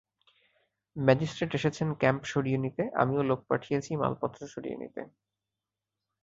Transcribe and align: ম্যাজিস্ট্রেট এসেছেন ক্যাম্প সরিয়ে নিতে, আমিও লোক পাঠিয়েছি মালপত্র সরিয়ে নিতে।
ম্যাজিস্ট্রেট 0.95 1.51
এসেছেন 1.55 1.87
ক্যাম্প 2.01 2.21
সরিয়ে 2.31 2.59
নিতে, 2.63 2.83
আমিও 3.01 3.21
লোক 3.29 3.39
পাঠিয়েছি 3.49 3.91
মালপত্র 4.01 4.39
সরিয়ে 4.53 4.79
নিতে। 4.81 5.01